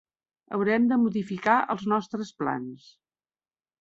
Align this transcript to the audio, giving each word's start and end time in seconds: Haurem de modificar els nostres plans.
Haurem 0.55 0.87
de 0.91 0.97
modificar 1.01 1.59
els 1.75 1.85
nostres 1.93 2.33
plans. 2.41 2.89